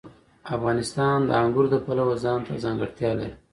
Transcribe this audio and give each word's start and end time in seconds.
افغانستان 0.55 1.17
د 1.25 1.29
انګور 1.41 1.65
د 1.71 1.75
پلوه 1.85 2.15
ځانته 2.23 2.53
ځانګړتیا 2.63 3.11
لري. 3.19 3.35